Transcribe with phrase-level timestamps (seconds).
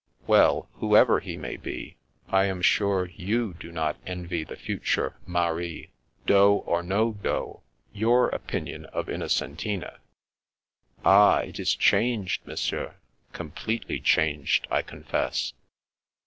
[0.25, 1.95] "Well, whoever he may be,
[2.27, 5.91] I am sure you do not envy the future mari,
[6.25, 7.61] dot or no dot.
[7.93, 9.99] Your opinion of Innocentina
[10.51, 12.47] *' ''Ah, it is changed.
[12.47, 12.95] Monsieur,
[13.31, 15.53] completely changed, I confess."